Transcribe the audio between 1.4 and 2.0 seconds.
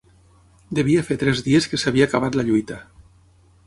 dies que